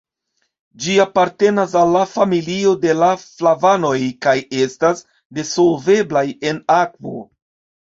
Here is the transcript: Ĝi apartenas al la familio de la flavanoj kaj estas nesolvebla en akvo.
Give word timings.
Ĝi 0.85 0.93
apartenas 1.03 1.75
al 1.81 1.93
la 1.95 2.01
familio 2.13 2.71
de 2.87 2.97
la 3.03 3.11
flavanoj 3.25 3.93
kaj 4.29 4.35
estas 4.65 5.07
nesolvebla 5.41 6.27
en 6.53 6.67
akvo. 6.81 7.17